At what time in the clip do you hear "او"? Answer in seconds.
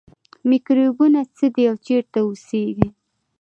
1.71-1.75